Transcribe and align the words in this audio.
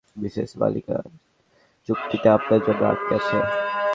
Mrs 0.15 0.51
Malika 0.57 0.97
চুক্তিটা 1.89 2.29
আপনার 2.33 2.59
জন্য 2.65 2.81
আটকে 2.83 3.13
আছে। 3.19 3.37